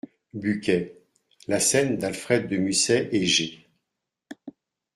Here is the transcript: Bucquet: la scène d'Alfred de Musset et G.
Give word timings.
Bucquet: 0.33 0.97
la 1.47 1.59
scène 1.59 1.95
d'Alfred 1.99 2.47
de 2.47 2.57
Musset 2.57 3.09
et 3.11 3.27
G. 3.27 3.67